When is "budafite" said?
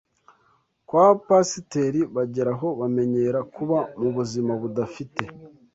4.61-5.23